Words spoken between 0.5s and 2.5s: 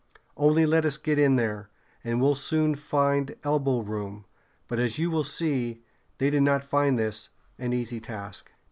let us get in there, and we'll